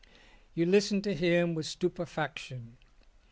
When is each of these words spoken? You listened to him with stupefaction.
You 0.55 0.65
listened 0.65 1.03
to 1.03 1.13
him 1.13 1.53
with 1.53 1.67
stupefaction. 1.67 2.77